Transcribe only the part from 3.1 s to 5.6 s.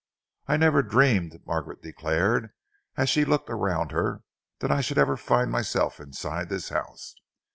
looked around her, "that I should ever find